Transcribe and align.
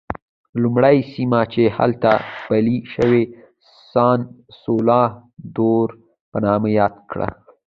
لومړی 0.63 0.97
سیمه 1.13 1.41
چې 1.53 1.63
هلته 1.77 2.11
پلی 2.47 2.77
شو 2.93 3.11
سان 3.91 4.19
سولوا 4.61 5.03
دور 5.57 5.87
په 6.31 6.37
نامه 6.45 6.69
یاد 6.79 6.95
کړه. 7.11 7.27